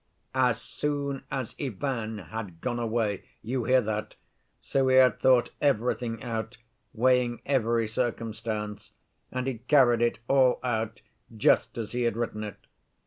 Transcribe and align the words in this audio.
'As 0.33 0.59
soon 0.59 1.25
as 1.29 1.53
Ivan 1.59 2.17
had 2.17 2.59
gone 2.59 2.79
away'—you 2.79 3.65
hear 3.65 3.81
that; 3.81 4.15
so 4.59 4.87
he 4.87 4.95
had 4.95 5.19
thought 5.19 5.51
everything 5.61 6.23
out, 6.23 6.57
weighing 6.91 7.39
every 7.45 7.87
circumstance, 7.87 8.93
and 9.31 9.45
he 9.45 9.59
carried 9.59 10.01
it 10.01 10.17
all 10.27 10.59
out 10.63 11.01
just 11.37 11.77
as 11.77 11.91
he 11.91 12.01
had 12.01 12.17
written 12.17 12.43
it. 12.43 12.65